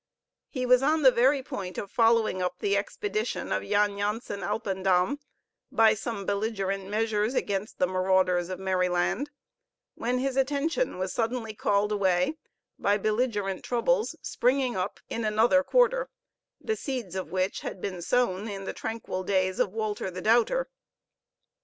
[0.49, 5.19] He was on the very point of following up the expedition of Jan Jansen Alpendam
[5.71, 9.29] by some belligerent measures against the marauders of Merryland,
[9.93, 12.39] when his attention was suddenly called away
[12.79, 16.09] by belligerent troubles springing up in another quarter,
[16.59, 20.67] the seeds of which had been sown in the tranquil days of Walter the Doubter.